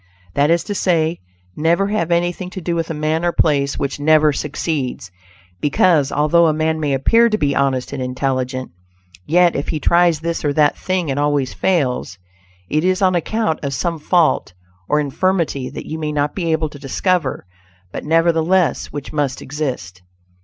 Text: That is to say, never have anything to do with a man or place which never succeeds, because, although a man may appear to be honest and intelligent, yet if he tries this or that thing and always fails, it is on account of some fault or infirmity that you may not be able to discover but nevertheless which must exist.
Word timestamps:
That 0.33 0.49
is 0.49 0.63
to 0.63 0.73
say, 0.73 1.19
never 1.55 1.89
have 1.89 2.09
anything 2.09 2.49
to 2.57 2.59
do 2.59 2.73
with 2.75 2.89
a 2.89 2.93
man 2.95 3.23
or 3.23 3.31
place 3.31 3.77
which 3.77 3.99
never 3.99 4.33
succeeds, 4.33 5.11
because, 5.59 6.11
although 6.11 6.47
a 6.47 6.53
man 6.53 6.79
may 6.79 6.93
appear 6.95 7.29
to 7.29 7.37
be 7.37 7.55
honest 7.55 7.93
and 7.93 8.01
intelligent, 8.01 8.71
yet 9.27 9.55
if 9.55 9.67
he 9.69 9.79
tries 9.79 10.19
this 10.21 10.43
or 10.43 10.53
that 10.53 10.75
thing 10.75 11.11
and 11.11 11.19
always 11.19 11.53
fails, 11.53 12.17
it 12.67 12.83
is 12.83 13.03
on 13.03 13.13
account 13.13 13.59
of 13.63 13.75
some 13.75 13.99
fault 13.99 14.53
or 14.89 14.99
infirmity 14.99 15.69
that 15.69 15.85
you 15.85 15.99
may 15.99 16.11
not 16.11 16.33
be 16.33 16.51
able 16.51 16.69
to 16.69 16.79
discover 16.79 17.45
but 17.91 18.03
nevertheless 18.03 18.87
which 18.87 19.13
must 19.13 19.39
exist. 19.39 20.01